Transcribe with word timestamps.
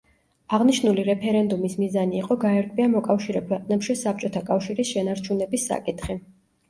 აღნიშნული 0.57 1.03
რეფერენდუმის 1.09 1.75
მიზანი 1.81 2.17
იყო 2.21 2.37
გაერკვია 2.45 2.87
მოკავშირე 2.95 3.43
ქვეყნებში 3.51 3.97
საბჭოთა 4.01 4.43
კავშირის 4.51 4.91
შენარჩუნების 4.97 5.69
საკითხი. 5.73 6.19